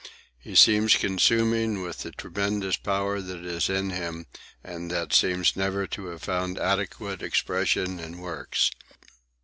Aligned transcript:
He 0.39 0.55
seems 0.55 0.95
consuming 0.95 1.83
with 1.83 1.99
the 1.99 2.09
tremendous 2.09 2.75
power 2.75 3.21
that 3.21 3.45
is 3.45 3.69
in 3.69 3.91
him 3.91 4.25
and 4.63 4.89
that 4.89 5.13
seems 5.13 5.55
never 5.55 5.85
to 5.85 6.07
have 6.07 6.23
found 6.23 6.57
adequate 6.57 7.21
expression 7.21 7.99
in 7.99 8.17
works. 8.17 8.71